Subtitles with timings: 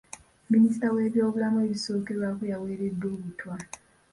[0.53, 3.53] Minisita w'ebyobulamu ebisookerwako y'aweereddwa obutwa.